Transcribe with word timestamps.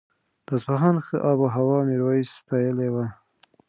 د 0.45 0.47
اصفهان 0.55 0.95
ښه 1.05 1.17
آب 1.29 1.39
و 1.41 1.53
هوا 1.55 1.77
میرویس 1.89 2.29
ستایلې 2.39 2.87
وه. 2.93 3.05